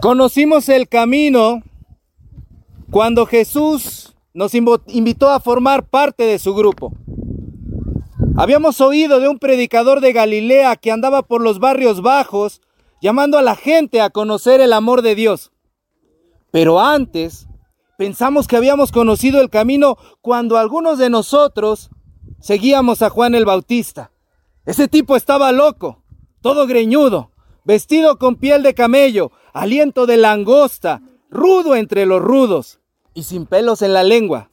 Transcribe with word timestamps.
Conocimos 0.00 0.68
el 0.68 0.88
camino 0.88 1.60
cuando 2.88 3.26
Jesús 3.26 4.14
nos 4.32 4.54
invitó 4.54 5.28
a 5.28 5.40
formar 5.40 5.88
parte 5.88 6.22
de 6.22 6.38
su 6.38 6.54
grupo. 6.54 6.92
Habíamos 8.36 8.80
oído 8.80 9.18
de 9.18 9.28
un 9.28 9.40
predicador 9.40 10.00
de 10.00 10.12
Galilea 10.12 10.76
que 10.76 10.92
andaba 10.92 11.22
por 11.22 11.42
los 11.42 11.58
barrios 11.58 12.00
bajos 12.00 12.60
llamando 13.02 13.38
a 13.38 13.42
la 13.42 13.56
gente 13.56 14.00
a 14.00 14.10
conocer 14.10 14.60
el 14.60 14.72
amor 14.72 15.02
de 15.02 15.16
Dios. 15.16 15.50
Pero 16.52 16.78
antes 16.78 17.48
pensamos 17.96 18.46
que 18.46 18.56
habíamos 18.56 18.92
conocido 18.92 19.40
el 19.40 19.50
camino 19.50 19.98
cuando 20.20 20.58
algunos 20.58 20.98
de 20.98 21.10
nosotros 21.10 21.90
seguíamos 22.38 23.02
a 23.02 23.10
Juan 23.10 23.34
el 23.34 23.44
Bautista. 23.44 24.12
Ese 24.64 24.86
tipo 24.86 25.16
estaba 25.16 25.50
loco, 25.50 26.04
todo 26.40 26.68
greñudo, 26.68 27.32
vestido 27.64 28.18
con 28.18 28.36
piel 28.36 28.62
de 28.62 28.74
camello, 28.74 29.32
aliento 29.52 30.06
de 30.06 30.16
langosta, 30.16 31.02
rudo 31.30 31.76
entre 31.76 32.06
los 32.06 32.20
rudos 32.20 32.80
y 33.14 33.24
sin 33.24 33.46
pelos 33.46 33.82
en 33.82 33.92
la 33.92 34.02
lengua. 34.02 34.50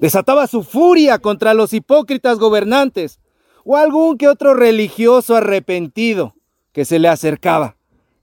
Desataba 0.00 0.46
su 0.46 0.62
furia 0.62 1.18
contra 1.18 1.54
los 1.54 1.72
hipócritas 1.72 2.38
gobernantes 2.38 3.20
o 3.64 3.76
algún 3.76 4.18
que 4.18 4.28
otro 4.28 4.54
religioso 4.54 5.36
arrepentido 5.36 6.34
que 6.72 6.84
se 6.84 6.98
le 6.98 7.08
acercaba. 7.08 7.76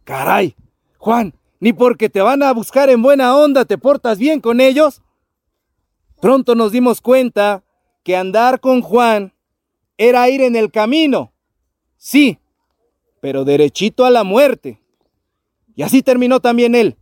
Caray, 0.03 0.55
Juan, 0.97 1.33
ni 1.59 1.73
porque 1.73 2.09
te 2.09 2.21
van 2.21 2.43
a 2.43 2.51
buscar 2.53 2.89
en 2.89 3.01
buena 3.01 3.35
onda 3.35 3.65
te 3.65 3.77
portas 3.77 4.19
bien 4.19 4.41
con 4.41 4.61
ellos. 4.61 5.01
Pronto 6.21 6.55
nos 6.55 6.71
dimos 6.71 7.01
cuenta 7.01 7.63
que 8.03 8.15
andar 8.15 8.59
con 8.59 8.81
Juan 8.81 9.33
era 9.97 10.29
ir 10.29 10.41
en 10.41 10.55
el 10.55 10.71
camino. 10.71 11.33
Sí, 11.97 12.39
pero 13.23 13.45
derechito 13.45 14.03
a 14.03 14.09
la 14.09 14.25
muerte. 14.25 14.81
Y 15.75 15.83
así 15.83 16.03
terminó 16.03 16.41
también 16.41 16.75
él, 16.75 16.97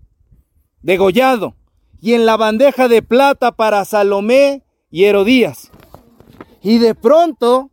degollado, 0.84 1.56
y 2.00 2.14
en 2.14 2.28
la 2.28 2.38
bandeja 2.38 2.88
de 2.88 3.02
plata 3.02 3.54
para 3.54 3.84
Salomé 3.86 4.64
y 4.92 5.06
Herodías. 5.06 5.72
Y 6.62 6.78
de 6.78 6.94
pronto 6.94 7.72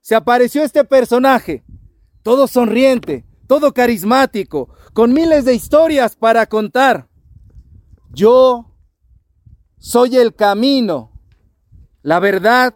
se 0.00 0.16
apareció 0.16 0.64
este 0.64 0.82
personaje, 0.82 1.62
todo 2.24 2.48
sonriente, 2.48 3.24
todo 3.46 3.72
carismático, 3.72 4.68
con 4.92 5.12
miles 5.12 5.44
de 5.44 5.54
historias 5.54 6.16
para 6.16 6.46
contar. 6.46 7.08
Yo 8.12 8.74
soy 9.78 10.16
el 10.16 10.34
camino, 10.34 11.12
la 12.02 12.18
verdad 12.18 12.74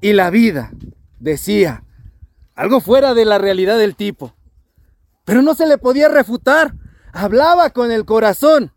y 0.00 0.12
la 0.12 0.30
vida, 0.30 0.72
decía 1.20 1.84
algo 2.58 2.80
fuera 2.80 3.14
de 3.14 3.24
la 3.24 3.38
realidad 3.38 3.78
del 3.78 3.94
tipo. 3.94 4.34
Pero 5.24 5.42
no 5.42 5.54
se 5.54 5.64
le 5.68 5.78
podía 5.78 6.08
refutar. 6.08 6.74
Hablaba 7.12 7.70
con 7.70 7.92
el 7.92 8.04
corazón 8.04 8.72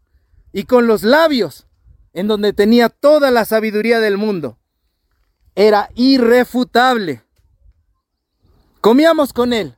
y 0.53 0.65
con 0.65 0.85
los 0.85 1.01
labios, 1.01 1.65
en 2.13 2.27
donde 2.27 2.53
tenía 2.53 2.89
toda 2.89 3.31
la 3.31 3.43
sabiduría 3.43 3.99
del 3.99 4.19
mundo. 4.19 4.59
Era 5.55 5.89
irrefutable. 5.95 7.23
Comíamos 8.81 9.33
con 9.33 9.51
él 9.51 9.75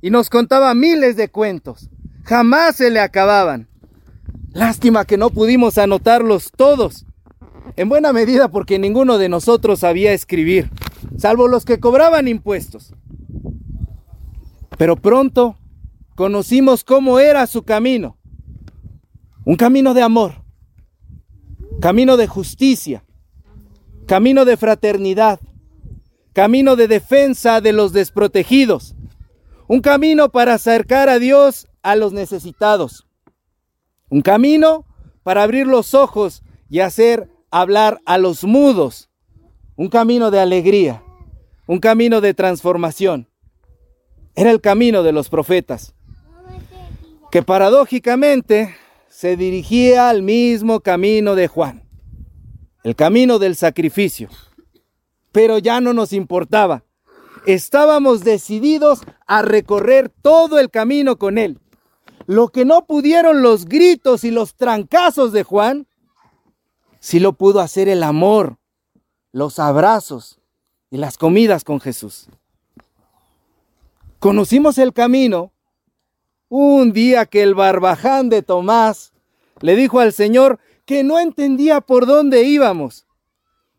y 0.00 0.10
nos 0.10 0.30
contaba 0.30 0.72
miles 0.72 1.16
de 1.16 1.28
cuentos. 1.28 1.90
Jamás 2.22 2.76
se 2.76 2.88
le 2.88 3.00
acababan. 3.00 3.68
Lástima 4.52 5.06
que 5.06 5.16
no 5.16 5.30
pudimos 5.30 5.76
anotarlos 5.76 6.52
todos. 6.56 7.04
En 7.74 7.88
buena 7.88 8.12
medida 8.12 8.46
porque 8.46 8.78
ninguno 8.78 9.18
de 9.18 9.28
nosotros 9.28 9.80
sabía 9.80 10.12
escribir, 10.12 10.70
salvo 11.18 11.48
los 11.48 11.64
que 11.64 11.80
cobraban 11.80 12.28
impuestos. 12.28 12.94
Pero 14.76 14.96
pronto 14.96 15.56
conocimos 16.14 16.84
cómo 16.84 17.18
era 17.18 17.46
su 17.46 17.62
camino. 17.62 18.16
Un 19.44 19.56
camino 19.56 19.94
de 19.94 20.02
amor, 20.02 20.42
camino 21.80 22.16
de 22.16 22.26
justicia, 22.26 23.04
camino 24.06 24.44
de 24.44 24.56
fraternidad, 24.56 25.38
camino 26.32 26.76
de 26.76 26.88
defensa 26.88 27.60
de 27.60 27.72
los 27.72 27.92
desprotegidos, 27.92 28.94
un 29.68 29.80
camino 29.80 30.30
para 30.30 30.54
acercar 30.54 31.08
a 31.08 31.18
Dios 31.18 31.68
a 31.82 31.94
los 31.94 32.12
necesitados, 32.12 33.06
un 34.08 34.22
camino 34.22 34.86
para 35.22 35.42
abrir 35.42 35.66
los 35.66 35.94
ojos 35.94 36.42
y 36.70 36.80
hacer 36.80 37.28
hablar 37.50 38.00
a 38.06 38.18
los 38.18 38.44
mudos, 38.44 39.10
un 39.76 39.88
camino 39.88 40.30
de 40.30 40.40
alegría, 40.40 41.02
un 41.66 41.78
camino 41.78 42.20
de 42.20 42.34
transformación. 42.34 43.28
Era 44.36 44.50
el 44.50 44.60
camino 44.60 45.04
de 45.04 45.12
los 45.12 45.28
profetas, 45.28 45.94
que 47.30 47.42
paradójicamente 47.42 48.74
se 49.08 49.36
dirigía 49.36 50.08
al 50.08 50.22
mismo 50.22 50.80
camino 50.80 51.36
de 51.36 51.46
Juan, 51.46 51.84
el 52.82 52.96
camino 52.96 53.38
del 53.38 53.54
sacrificio. 53.54 54.28
Pero 55.30 55.58
ya 55.58 55.80
no 55.80 55.92
nos 55.92 56.12
importaba. 56.12 56.82
Estábamos 57.46 58.24
decididos 58.24 59.02
a 59.28 59.42
recorrer 59.42 60.08
todo 60.08 60.58
el 60.58 60.68
camino 60.68 61.16
con 61.16 61.38
él. 61.38 61.60
Lo 62.26 62.48
que 62.48 62.64
no 62.64 62.86
pudieron 62.86 63.40
los 63.40 63.66
gritos 63.66 64.24
y 64.24 64.32
los 64.32 64.56
trancazos 64.56 65.32
de 65.32 65.44
Juan, 65.44 65.86
sí 66.98 67.20
lo 67.20 67.34
pudo 67.34 67.60
hacer 67.60 67.88
el 67.88 68.02
amor, 68.02 68.56
los 69.30 69.60
abrazos 69.60 70.40
y 70.90 70.96
las 70.96 71.18
comidas 71.18 71.62
con 71.62 71.80
Jesús 71.80 72.28
conocimos 74.24 74.78
el 74.78 74.94
camino 74.94 75.52
un 76.48 76.94
día 76.94 77.26
que 77.26 77.42
el 77.42 77.54
barbaján 77.54 78.30
de 78.30 78.40
Tomás 78.40 79.12
le 79.60 79.76
dijo 79.76 80.00
al 80.00 80.14
Señor 80.14 80.60
que 80.86 81.04
no 81.04 81.18
entendía 81.18 81.82
por 81.82 82.06
dónde 82.06 82.44
íbamos 82.44 83.06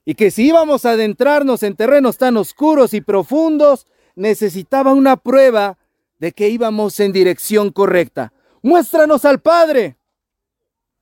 y 0.05 0.13
que 0.13 0.29
si 0.29 0.45
íbamos 0.49 0.85
a 0.85 0.91
adentrarnos 0.91 1.63
en 1.63 1.75
terrenos 1.75 2.19
tan 2.19 2.37
oscuros 2.37 2.93
y 2.93 3.01
profundos, 3.01 3.87
necesitaba 4.13 4.93
una 4.93 5.17
prueba 5.17 5.79
de 6.19 6.31
que 6.31 6.47
íbamos 6.49 6.99
en 6.99 7.11
dirección 7.11 7.71
correcta. 7.71 8.31
Muéstranos 8.61 9.25
al 9.25 9.41
Padre, 9.41 9.97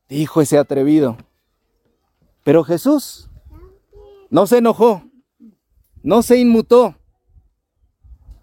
dijo 0.07 0.39
ese 0.39 0.57
atrevido. 0.57 1.17
Pero 2.45 2.63
Jesús 2.63 3.29
no 4.29 4.47
se 4.47 4.59
enojó, 4.59 5.03
no 6.01 6.21
se 6.21 6.37
inmutó. 6.37 6.95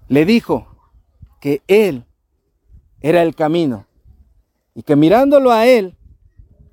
Le 0.08 0.26
dijo, 0.26 0.69
que 1.40 1.62
Él 1.66 2.04
era 3.00 3.22
el 3.22 3.34
camino 3.34 3.86
y 4.74 4.82
que 4.82 4.94
mirándolo 4.94 5.50
a 5.50 5.66
Él 5.66 5.96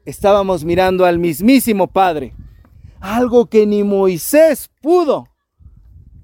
estábamos 0.05 0.63
mirando 0.63 1.05
al 1.05 1.19
mismísimo 1.19 1.87
Padre, 1.87 2.33
algo 2.99 3.47
que 3.47 3.65
ni 3.65 3.83
Moisés 3.83 4.69
pudo, 4.81 5.27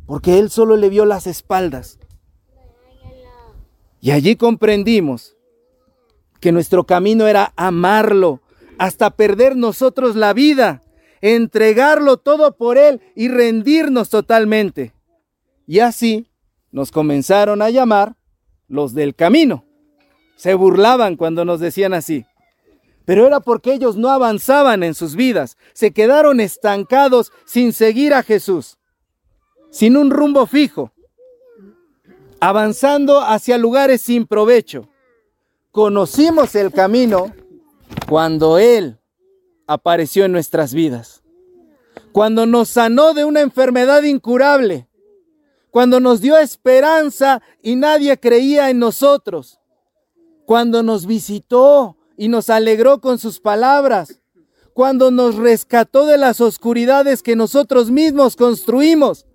porque 0.06 0.40
Él 0.40 0.50
solo 0.50 0.76
le 0.76 0.90
vio 0.90 1.06
las 1.06 1.28
espaldas. 1.28 2.00
Y 4.00 4.12
allí 4.12 4.36
comprendimos 4.36 5.36
que 6.40 6.52
nuestro 6.52 6.86
camino 6.86 7.28
era 7.28 7.54
amarlo 7.56 8.42
hasta 8.78 9.12
perder 9.12 9.56
nosotros 9.56 10.16
la 10.16 10.34
vida, 10.34 10.82
entregarlo 11.22 12.18
todo 12.18 12.58
por 12.58 12.78
Él 12.78 13.02
y 13.16 13.30
rendirnos 13.30 14.10
totalmente. 14.10 14.94
Y 15.66 15.80
así 15.80 16.28
nos 16.72 16.92
comenzaron 16.92 17.62
a 17.62 17.70
llamar 17.70 18.18
los 18.68 18.94
del 18.94 19.16
camino. 19.16 19.66
Se 20.36 20.54
burlaban 20.54 21.16
cuando 21.16 21.46
nos 21.46 21.60
decían 21.60 21.94
así. 21.94 22.26
Pero 23.06 23.28
era 23.28 23.40
porque 23.40 23.74
ellos 23.74 23.98
no 23.98 24.10
avanzaban 24.10 24.84
en 24.84 24.94
sus 24.94 25.16
vidas, 25.16 25.58
se 25.74 25.92
quedaron 25.92 26.40
estancados 26.40 27.32
sin 27.46 27.74
seguir 27.74 28.14
a 28.14 28.24
Jesús, 28.24 28.78
sin 29.72 29.98
un 29.98 30.10
rumbo 30.10 30.46
fijo, 30.46 30.92
avanzando 32.40 33.20
hacia 33.20 33.58
lugares 33.58 34.02
sin 34.02 34.26
provecho. 34.26 34.88
Conocimos 35.72 36.56
el 36.56 36.72
camino 36.72 37.34
cuando 38.08 38.58
Él 38.58 39.00
apareció 39.68 40.26
en 40.26 40.32
nuestras 40.32 40.74
vidas, 40.74 41.24
cuando 42.14 42.46
nos 42.46 42.70
sanó 42.70 43.14
de 43.14 43.26
una 43.26 43.42
enfermedad 43.42 44.04
incurable, 44.04 44.88
cuando 45.74 46.00
nos 46.00 46.22
dio 46.22 46.38
esperanza 46.38 47.42
y 47.64 47.76
nadie 47.76 48.20
creía 48.20 48.70
en 48.70 48.78
nosotros, 48.78 49.60
cuando 50.46 50.84
nos 50.84 51.08
visitó 51.08 51.98
y 52.16 52.28
nos 52.28 52.52
alegró 52.52 53.02
con 53.02 53.18
sus 53.18 53.40
palabras, 53.40 54.22
cuando 54.76 55.10
nos 55.10 55.34
rescató 55.34 56.06
de 56.06 56.20
las 56.20 56.42
oscuridades 56.42 57.24
que 57.24 57.36
nosotros 57.36 57.90
mismos 57.90 58.36
construimos, 58.36 59.26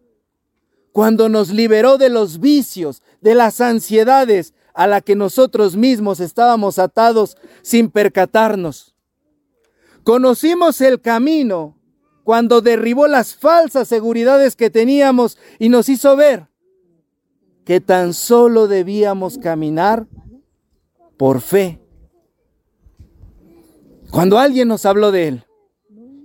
cuando 0.93 1.29
nos 1.29 1.51
liberó 1.51 1.99
de 1.99 2.09
los 2.09 2.39
vicios, 2.39 3.03
de 3.21 3.35
las 3.35 3.61
ansiedades 3.61 4.55
a 4.75 4.87
la 4.87 5.01
que 5.01 5.17
nosotros 5.17 5.75
mismos 5.75 6.21
estábamos 6.21 6.79
atados 6.79 7.37
sin 7.63 7.91
percatarnos. 7.91 8.95
Conocimos 10.05 10.81
el 10.83 11.01
camino 11.01 11.78
cuando 12.29 12.61
derribó 12.61 13.07
las 13.09 13.35
falsas 13.35 13.89
seguridades 13.89 14.55
que 14.55 14.69
teníamos 14.69 15.39
y 15.59 15.71
nos 15.71 15.89
hizo 15.89 16.15
ver 16.15 16.47
que 17.65 17.81
tan 17.81 18.13
solo 18.13 18.69
debíamos 18.69 19.39
caminar 19.39 20.07
por 21.17 21.41
fe 21.41 21.81
Cuando 24.11 24.39
alguien 24.39 24.69
nos 24.69 24.85
habló 24.85 25.11
de 25.11 25.29
Él 25.29 25.47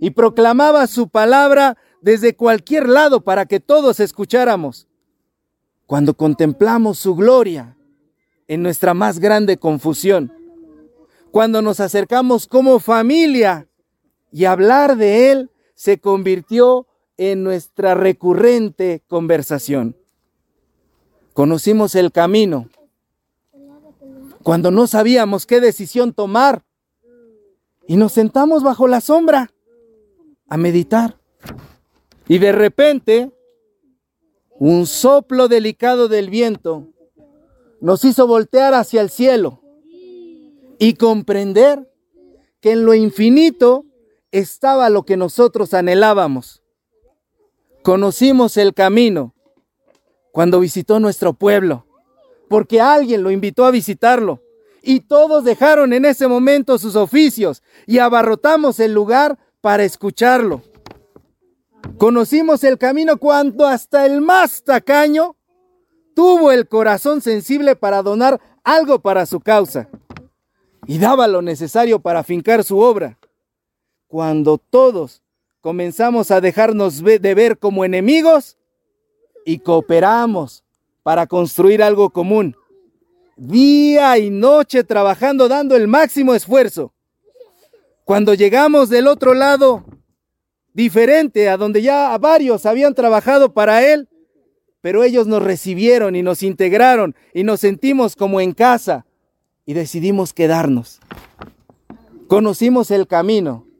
y 0.01 0.09
proclamaba 0.09 0.87
su 0.87 1.07
palabra 1.07 1.77
desde 2.01 2.35
cualquier 2.35 2.89
lado 2.89 3.21
para 3.21 3.45
que 3.45 3.61
todos 3.61 4.01
escucháramos. 4.01 4.89
Cuando 5.85 6.17
contemplamos 6.17 6.99
su 6.99 7.15
gloria 7.15 7.77
en 8.49 8.61
nuestra 8.61 8.93
más 8.93 9.19
grande 9.19 9.55
confusión. 9.55 10.33
Cuando 11.31 11.61
nos 11.61 11.79
acercamos 11.79 12.45
como 12.45 12.79
familia 12.79 13.69
y 14.33 14.43
hablar 14.43 14.97
de 14.97 15.31
Él 15.31 15.49
se 15.73 15.99
convirtió 15.99 16.87
en 17.17 17.43
nuestra 17.43 17.93
recurrente 17.93 19.01
conversación. 19.07 19.95
Conocimos 21.33 21.95
el 21.95 22.11
camino 22.11 22.69
cuando 24.43 24.71
no 24.71 24.87
sabíamos 24.87 25.45
qué 25.45 25.61
decisión 25.61 26.13
tomar 26.13 26.63
y 27.87 27.95
nos 27.95 28.11
sentamos 28.11 28.63
bajo 28.63 28.87
la 28.87 29.01
sombra 29.01 29.51
a 30.47 30.57
meditar. 30.57 31.17
Y 32.27 32.37
de 32.37 32.51
repente, 32.51 33.31
un 34.59 34.85
soplo 34.85 35.47
delicado 35.47 36.07
del 36.07 36.29
viento 36.29 36.87
nos 37.81 38.05
hizo 38.05 38.27
voltear 38.27 38.73
hacia 38.73 39.01
el 39.01 39.09
cielo 39.09 39.61
y 40.77 40.93
comprender 40.93 41.91
que 42.61 42.71
en 42.71 42.85
lo 42.85 42.93
infinito 42.93 43.85
estaba 44.33 44.89
lo 44.89 45.03
que 45.03 45.15
nosotros 45.15 45.73
anhelábamos. 45.73 46.61
Conocimos 47.83 48.57
el 48.57 48.73
camino 48.73 49.33
cuando 50.31 50.59
visitó 50.59 50.99
nuestro 50.99 51.33
pueblo, 51.33 51.85
porque 52.49 52.81
alguien 52.81 53.23
lo 53.23 53.29
invitó 53.29 53.65
a 53.65 53.71
visitarlo. 53.71 54.41
Y 54.81 55.01
todos 55.01 55.43
dejaron 55.43 55.93
en 55.93 56.03
ese 56.03 56.27
momento 56.27 56.77
sus 56.77 56.95
oficios 56.95 57.61
y 57.85 57.99
abarrotamos 57.99 58.79
el 58.79 58.93
lugar 58.93 59.37
para 59.61 59.83
escucharlo. 59.83 60.61
Conocimos 61.97 62.63
el 62.63 62.77
camino 62.77 63.17
cuando 63.17 63.67
hasta 63.67 64.05
el 64.05 64.19
más 64.19 64.63
tacaño 64.63 65.37
tuvo 66.15 66.51
el 66.51 66.67
corazón 66.67 67.21
sensible 67.21 67.75
para 67.75 68.01
donar 68.01 68.41
algo 68.63 68.99
para 68.99 69.25
su 69.25 69.39
causa 69.39 69.89
y 70.87 70.97
daba 70.97 71.27
lo 71.27 71.41
necesario 71.41 71.99
para 71.99 72.23
fincar 72.23 72.63
su 72.63 72.79
obra. 72.79 73.17
Cuando 74.13 74.59
todos 74.59 75.23
comenzamos 75.59 76.29
a 76.29 76.39
dejarnos 76.39 77.03
de 77.03 77.33
ver 77.33 77.57
como 77.57 77.83
enemigos 77.83 78.59
y 79.43 79.57
cooperamos 79.57 80.63
para 81.01 81.25
construir 81.25 81.81
algo 81.81 82.11
común, 82.11 82.55
día 83.37 84.15
y 84.19 84.29
noche 84.29 84.83
trabajando 84.83 85.47
dando 85.47 85.75
el 85.75 85.87
máximo 85.87 86.35
esfuerzo. 86.35 86.93
Cuando 88.05 88.35
llegamos 88.35 88.89
del 88.89 89.07
otro 89.07 89.33
lado, 89.33 89.83
diferente 90.75 91.49
a 91.49 91.57
donde 91.57 91.81
ya 91.81 92.15
varios 92.19 92.67
habían 92.67 92.93
trabajado 92.93 93.51
para 93.51 93.83
Él, 93.83 94.07
pero 94.79 95.03
ellos 95.03 95.25
nos 95.25 95.41
recibieron 95.41 96.15
y 96.15 96.21
nos 96.21 96.43
integraron 96.43 97.15
y 97.33 97.43
nos 97.43 97.61
sentimos 97.61 98.15
como 98.15 98.41
en 98.41 98.51
casa 98.51 99.07
y 99.65 99.73
decidimos 99.73 100.33
quedarnos. 100.33 100.99
Conocimos 102.27 102.91
el 102.91 103.07
camino 103.07 103.72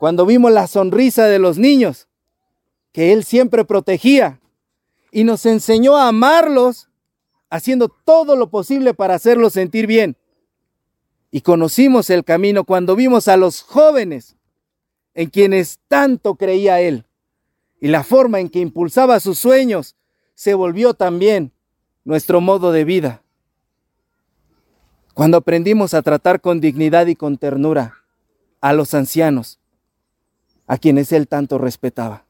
cuando 0.00 0.24
vimos 0.24 0.50
la 0.50 0.66
sonrisa 0.66 1.26
de 1.26 1.38
los 1.38 1.58
niños 1.58 2.08
que 2.90 3.12
Él 3.12 3.22
siempre 3.22 3.66
protegía 3.66 4.40
y 5.12 5.24
nos 5.24 5.44
enseñó 5.44 5.94
a 5.94 6.08
amarlos 6.08 6.88
haciendo 7.50 7.90
todo 7.90 8.34
lo 8.34 8.48
posible 8.48 8.94
para 8.94 9.16
hacerlos 9.16 9.52
sentir 9.52 9.86
bien. 9.86 10.16
Y 11.30 11.42
conocimos 11.42 12.08
el 12.08 12.24
camino 12.24 12.64
cuando 12.64 12.96
vimos 12.96 13.28
a 13.28 13.36
los 13.36 13.60
jóvenes 13.60 14.36
en 15.12 15.28
quienes 15.28 15.80
tanto 15.86 16.36
creía 16.36 16.80
él. 16.80 17.04
Y 17.78 17.88
la 17.88 18.02
forma 18.02 18.40
en 18.40 18.48
que 18.48 18.60
impulsaba 18.60 19.20
sus 19.20 19.38
sueños 19.38 19.96
se 20.34 20.54
volvió 20.54 20.94
también 20.94 21.52
nuestro 22.04 22.40
modo 22.40 22.72
de 22.72 22.84
vida. 22.84 23.22
Cuando 25.12 25.36
aprendimos 25.36 25.92
a 25.92 26.00
tratar 26.00 26.40
con 26.40 26.58
dignidad 26.58 27.06
y 27.06 27.16
con 27.16 27.36
ternura 27.36 27.96
a 28.62 28.72
los 28.72 28.94
ancianos, 28.94 29.59
a 30.70 30.78
quienes 30.78 31.10
él 31.10 31.26
tanto 31.26 31.58
respetaba. 31.58 32.24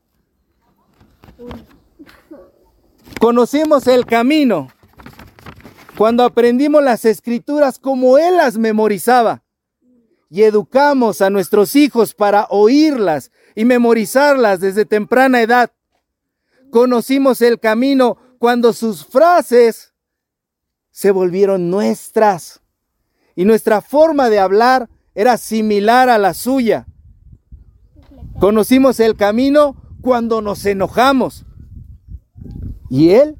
Conocimos 3.20 3.86
el 3.86 4.06
camino 4.06 4.68
cuando 5.94 6.24
aprendimos 6.24 6.82
las 6.82 7.04
escrituras 7.04 7.78
como 7.78 8.16
él 8.16 8.38
las 8.38 8.56
memorizaba 8.56 9.42
y 10.30 10.44
educamos 10.44 11.20
a 11.20 11.28
nuestros 11.28 11.76
hijos 11.76 12.14
para 12.14 12.46
oírlas 12.48 13.30
y 13.54 13.66
memorizarlas 13.66 14.60
desde 14.60 14.86
temprana 14.86 15.42
edad. 15.42 15.70
Conocimos 16.70 17.42
el 17.42 17.60
camino 17.60 18.16
cuando 18.38 18.72
sus 18.72 19.04
frases 19.04 19.92
se 20.90 21.10
volvieron 21.10 21.68
nuestras 21.68 22.62
y 23.36 23.44
nuestra 23.44 23.82
forma 23.82 24.30
de 24.30 24.38
hablar 24.38 24.88
era 25.14 25.36
similar 25.36 26.08
a 26.08 26.16
la 26.16 26.32
suya. 26.32 26.86
Conocimos 28.40 28.98
el 29.00 29.16
camino 29.16 29.76
cuando 30.00 30.40
nos 30.40 30.64
enojamos 30.64 31.44
y 32.88 33.10
Él 33.10 33.36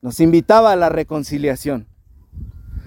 nos 0.00 0.20
invitaba 0.20 0.72
a 0.72 0.76
la 0.76 0.88
reconciliación. 0.88 1.86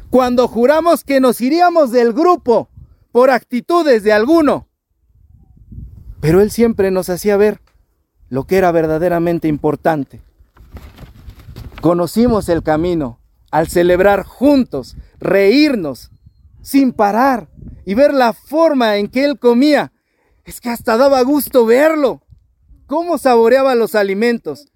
Cuando 0.09 0.47
juramos 0.47 1.03
que 1.03 1.19
nos 1.19 1.39
iríamos 1.39 1.91
del 1.91 2.13
grupo 2.13 2.71
por 3.11 3.29
actitudes 3.29 4.01
de 4.01 4.11
alguno. 4.11 4.67
Pero 6.19 6.41
Él 6.41 6.49
siempre 6.49 6.89
nos 6.89 7.09
hacía 7.09 7.37
ver 7.37 7.61
lo 8.29 8.45
que 8.45 8.57
era 8.57 8.71
verdaderamente 8.71 9.47
importante. 9.47 10.19
Conocimos 11.79 12.49
el 12.49 12.63
camino 12.63 13.19
al 13.51 13.67
celebrar 13.67 14.23
juntos, 14.23 14.97
reírnos, 15.19 16.09
sin 16.63 16.91
parar 16.91 17.49
y 17.85 17.93
ver 17.93 18.15
la 18.15 18.33
forma 18.33 18.97
en 18.97 19.09
que 19.09 19.25
Él 19.25 19.37
comía. 19.37 19.92
Es 20.45 20.59
que 20.59 20.69
hasta 20.69 20.97
daba 20.97 21.21
gusto 21.21 21.65
verlo. 21.65 22.21
Cómo 22.87 23.17
saboreaba 23.17 23.75
los 23.75 23.95
alimentos. 23.95 24.67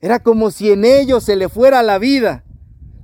Era 0.00 0.20
como 0.20 0.50
si 0.50 0.70
en 0.70 0.84
ellos 0.84 1.24
se 1.24 1.36
le 1.36 1.48
fuera 1.48 1.82
la 1.82 1.98
vida. 1.98 2.44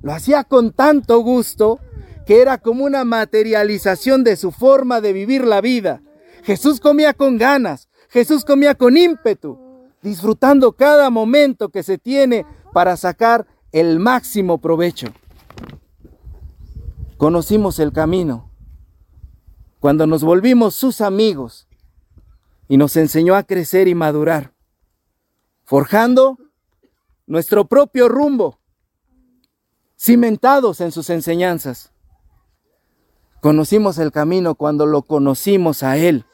Lo 0.01 0.13
hacía 0.13 0.43
con 0.43 0.71
tanto 0.71 1.19
gusto 1.19 1.79
que 2.25 2.41
era 2.41 2.57
como 2.57 2.85
una 2.85 3.05
materialización 3.05 4.23
de 4.23 4.35
su 4.35 4.51
forma 4.51 4.99
de 4.99 5.13
vivir 5.13 5.45
la 5.45 5.61
vida. 5.61 6.01
Jesús 6.43 6.79
comía 6.79 7.13
con 7.13 7.37
ganas, 7.37 7.87
Jesús 8.09 8.43
comía 8.45 8.75
con 8.75 8.97
ímpetu, 8.97 9.57
disfrutando 10.01 10.73
cada 10.73 11.09
momento 11.09 11.69
que 11.69 11.83
se 11.83 11.97
tiene 11.97 12.45
para 12.73 12.97
sacar 12.97 13.47
el 13.71 13.99
máximo 13.99 14.57
provecho. 14.57 15.07
Conocimos 17.17 17.79
el 17.79 17.91
camino 17.91 18.51
cuando 19.79 20.07
nos 20.07 20.23
volvimos 20.23 20.75
sus 20.75 21.01
amigos 21.01 21.66
y 22.67 22.77
nos 22.77 22.95
enseñó 22.95 23.35
a 23.35 23.43
crecer 23.43 23.87
y 23.87 23.95
madurar, 23.95 24.53
forjando 25.63 26.37
nuestro 27.25 27.65
propio 27.65 28.09
rumbo, 28.09 28.59
cimentados 29.97 30.81
en 30.81 30.91
sus 30.91 31.09
enseñanzas. 31.09 31.91
Conocimos 33.41 33.97
el 33.97 34.11
camino 34.11 34.55
cuando 34.55 34.85
lo 34.85 35.03
conocimos 35.03 35.83
a 35.83 35.97
Él, 35.97 36.25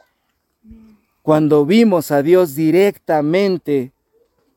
cuando 1.22 1.66
vimos 1.66 2.12
a 2.12 2.22
Dios 2.22 2.56
directamente 2.56 3.94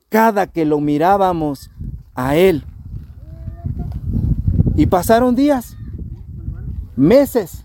cada 0.09 0.47
que 0.47 0.65
lo 0.65 0.81
mirábamos 0.81 1.71
a 2.15 2.37
Él. 2.37 2.65
Y 4.77 4.87
pasaron 4.87 5.35
días, 5.35 5.77
meses, 6.97 7.65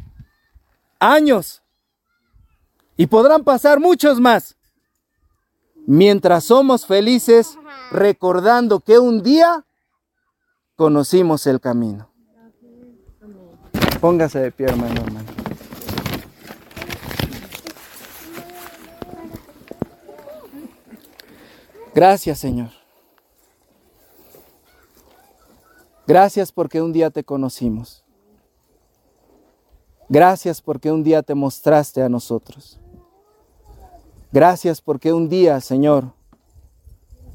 años, 1.00 1.61
y 3.02 3.08
podrán 3.08 3.44
pasar 3.44 3.80
muchos 3.80 4.20
más, 4.20 4.56
mientras 5.88 6.44
somos 6.44 6.86
felices 6.86 7.58
recordando 7.90 8.80
que 8.80 9.00
un 9.00 9.24
día 9.24 9.66
conocimos 10.76 11.48
el 11.48 11.60
camino. 11.60 12.12
Póngase 14.00 14.38
de 14.38 14.52
pie, 14.52 14.68
hermano, 14.68 15.02
hermano. 15.02 15.26
Gracias, 21.96 22.38
Señor. 22.38 22.70
Gracias 26.06 26.52
porque 26.52 26.84
un 26.84 26.94
día 26.94 27.10
te 27.10 27.24
conocimos. 27.24 28.04
Gracias 30.08 30.62
porque 30.62 30.92
un 30.92 31.02
día 31.02 31.24
te 31.24 31.34
mostraste 31.34 32.04
a 32.04 32.08
nosotros. 32.08 32.78
Gracias 34.32 34.82
porque 34.82 35.14
un 35.14 35.30
día, 35.30 35.60
Señor, 35.62 36.14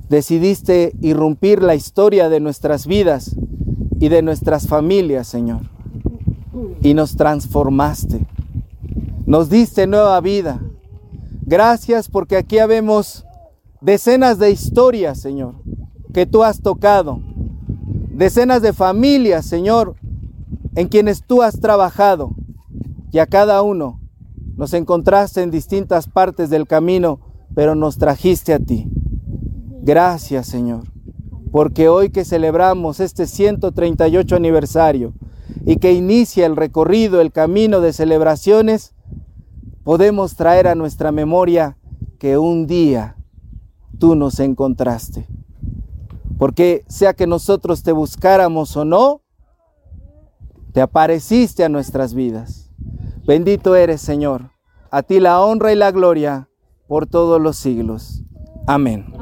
decidiste 0.08 0.92
irrumpir 1.00 1.62
la 1.62 1.74
historia 1.74 2.28
de 2.28 2.40
nuestras 2.40 2.86
vidas 2.86 3.36
y 4.00 4.08
de 4.08 4.22
nuestras 4.22 4.66
familias, 4.66 5.26
Señor 5.26 5.76
y 6.82 6.94
nos 6.94 7.16
transformaste. 7.16 8.26
Nos 9.26 9.48
diste 9.48 9.86
nueva 9.86 10.20
vida. 10.20 10.60
Gracias 11.42 12.08
porque 12.08 12.36
aquí 12.36 12.58
habemos 12.58 13.24
decenas 13.80 14.38
de 14.38 14.50
historias, 14.50 15.20
Señor, 15.20 15.54
que 16.12 16.26
tú 16.26 16.44
has 16.44 16.60
tocado. 16.60 17.20
Decenas 18.10 18.62
de 18.62 18.72
familias, 18.72 19.46
Señor, 19.46 19.96
en 20.74 20.88
quienes 20.88 21.22
tú 21.24 21.42
has 21.42 21.60
trabajado. 21.60 22.30
Y 23.12 23.18
a 23.18 23.26
cada 23.26 23.62
uno 23.62 24.00
nos 24.56 24.72
encontraste 24.72 25.42
en 25.42 25.50
distintas 25.50 26.08
partes 26.08 26.50
del 26.50 26.66
camino, 26.66 27.20
pero 27.54 27.74
nos 27.74 27.98
trajiste 27.98 28.54
a 28.54 28.58
ti. 28.58 28.90
Gracias, 29.82 30.46
Señor, 30.46 30.84
porque 31.52 31.88
hoy 31.88 32.10
que 32.10 32.24
celebramos 32.24 33.00
este 33.00 33.26
138 33.26 34.34
aniversario 34.34 35.12
y 35.64 35.76
que 35.76 35.92
inicia 35.92 36.46
el 36.46 36.56
recorrido, 36.56 37.20
el 37.20 37.32
camino 37.32 37.80
de 37.80 37.92
celebraciones, 37.92 38.94
podemos 39.84 40.36
traer 40.36 40.66
a 40.68 40.74
nuestra 40.74 41.12
memoria 41.12 41.76
que 42.18 42.38
un 42.38 42.66
día 42.66 43.16
tú 43.98 44.14
nos 44.14 44.40
encontraste. 44.40 45.28
Porque 46.38 46.84
sea 46.88 47.14
que 47.14 47.26
nosotros 47.26 47.82
te 47.82 47.92
buscáramos 47.92 48.76
o 48.76 48.84
no, 48.84 49.22
te 50.72 50.80
apareciste 50.80 51.64
a 51.64 51.68
nuestras 51.68 52.14
vidas. 52.14 52.65
Bendito 53.26 53.74
eres, 53.74 54.00
Señor. 54.00 54.52
A 54.92 55.02
ti 55.02 55.18
la 55.18 55.40
honra 55.40 55.72
y 55.72 55.76
la 55.76 55.90
gloria 55.90 56.48
por 56.86 57.08
todos 57.08 57.40
los 57.40 57.56
siglos. 57.56 58.22
Amén. 58.68 59.12